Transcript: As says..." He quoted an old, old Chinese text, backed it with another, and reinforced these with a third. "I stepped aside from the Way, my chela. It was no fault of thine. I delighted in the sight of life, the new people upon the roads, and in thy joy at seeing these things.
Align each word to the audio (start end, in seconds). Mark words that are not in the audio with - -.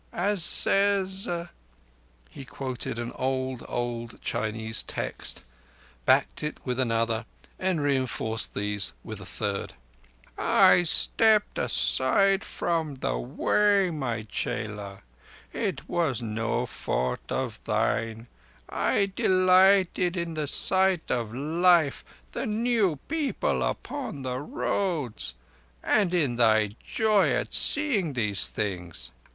As 0.13 0.43
says..." 0.43 1.27
He 2.31 2.43
quoted 2.43 2.97
an 2.97 3.11
old, 3.13 3.63
old 3.67 4.19
Chinese 4.19 4.81
text, 4.81 5.43
backed 6.07 6.41
it 6.41 6.57
with 6.65 6.79
another, 6.79 7.27
and 7.59 7.79
reinforced 7.83 8.55
these 8.55 8.93
with 9.03 9.21
a 9.21 9.27
third. 9.27 9.73
"I 10.39 10.81
stepped 10.87 11.59
aside 11.59 12.43
from 12.43 12.95
the 12.95 13.19
Way, 13.19 13.91
my 13.91 14.23
chela. 14.23 15.03
It 15.53 15.87
was 15.87 16.19
no 16.19 16.65
fault 16.65 17.31
of 17.31 17.59
thine. 17.65 18.25
I 18.69 19.11
delighted 19.15 20.17
in 20.17 20.33
the 20.33 20.47
sight 20.47 21.11
of 21.11 21.31
life, 21.31 22.03
the 22.31 22.47
new 22.47 22.95
people 23.07 23.61
upon 23.61 24.23
the 24.23 24.39
roads, 24.39 25.35
and 25.83 26.11
in 26.11 26.37
thy 26.37 26.71
joy 26.83 27.33
at 27.33 27.53
seeing 27.53 28.13
these 28.13 28.47
things. 28.47 29.11